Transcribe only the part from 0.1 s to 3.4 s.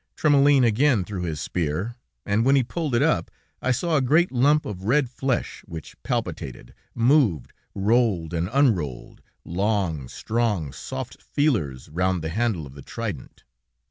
Trémoulin again threw his spear, and when he pulled it up,